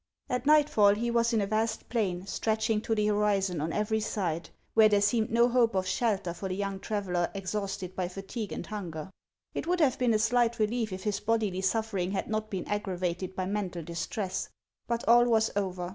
[0.31, 4.49] At nightfall he was in a vast plain stretching to the horizon on every side,
[4.73, 8.65] where there seemed no hope of shelter for the young traveller exhausted by fatigue and
[8.65, 9.11] hunger.
[9.53, 13.35] It would have been a slight relief if his bodily suffering had not been aggravated
[13.35, 14.49] by mental distress;
[14.87, 15.89] but all was over.